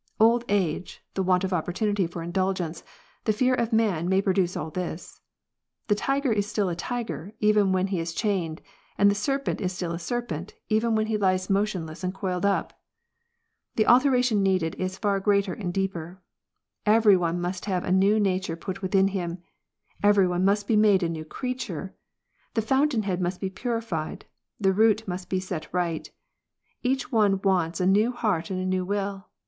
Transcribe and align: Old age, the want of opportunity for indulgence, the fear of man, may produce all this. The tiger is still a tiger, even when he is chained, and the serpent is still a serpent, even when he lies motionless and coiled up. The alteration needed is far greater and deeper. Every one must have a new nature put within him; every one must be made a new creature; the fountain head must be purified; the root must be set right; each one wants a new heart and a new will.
Old 0.19 0.43
age, 0.49 1.03
the 1.13 1.21
want 1.21 1.43
of 1.43 1.53
opportunity 1.53 2.07
for 2.07 2.23
indulgence, 2.23 2.81
the 3.25 3.31
fear 3.31 3.53
of 3.53 3.71
man, 3.71 4.09
may 4.09 4.19
produce 4.19 4.57
all 4.57 4.71
this. 4.71 5.21
The 5.89 5.93
tiger 5.93 6.31
is 6.33 6.47
still 6.47 6.69
a 6.69 6.75
tiger, 6.75 7.35
even 7.39 7.71
when 7.71 7.85
he 7.85 7.99
is 7.99 8.11
chained, 8.11 8.63
and 8.97 9.11
the 9.11 9.13
serpent 9.13 9.61
is 9.61 9.73
still 9.73 9.91
a 9.91 9.99
serpent, 9.99 10.55
even 10.69 10.95
when 10.95 11.05
he 11.05 11.19
lies 11.19 11.51
motionless 11.51 12.03
and 12.03 12.15
coiled 12.15 12.47
up. 12.47 12.73
The 13.75 13.85
alteration 13.85 14.41
needed 14.41 14.73
is 14.79 14.97
far 14.97 15.19
greater 15.19 15.53
and 15.53 15.71
deeper. 15.71 16.19
Every 16.83 17.15
one 17.15 17.39
must 17.39 17.65
have 17.65 17.83
a 17.83 17.91
new 17.91 18.19
nature 18.19 18.55
put 18.55 18.81
within 18.81 19.09
him; 19.09 19.43
every 20.01 20.27
one 20.27 20.43
must 20.43 20.67
be 20.67 20.75
made 20.75 21.03
a 21.03 21.09
new 21.09 21.25
creature; 21.25 21.93
the 22.55 22.63
fountain 22.63 23.03
head 23.03 23.21
must 23.21 23.39
be 23.39 23.51
purified; 23.51 24.25
the 24.59 24.73
root 24.73 25.07
must 25.07 25.29
be 25.29 25.39
set 25.39 25.71
right; 25.71 26.09
each 26.81 27.11
one 27.11 27.39
wants 27.43 27.79
a 27.79 27.85
new 27.85 28.11
heart 28.11 28.49
and 28.49 28.59
a 28.59 28.65
new 28.65 28.83
will. 28.83 29.27